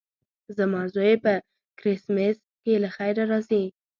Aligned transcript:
زما 0.57 0.81
زوی 0.93 1.13
په 1.23 1.33
کرېسمس 1.79 2.37
کې 2.63 2.73
له 2.83 2.89
خیره 2.95 3.23
راځي. 3.31 3.63